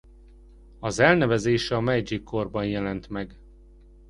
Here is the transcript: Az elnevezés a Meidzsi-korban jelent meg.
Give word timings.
Az 0.79 0.99
elnevezés 0.99 1.71
a 1.71 1.79
Meidzsi-korban 1.79 2.65
jelent 2.67 3.09
meg. 3.09 3.39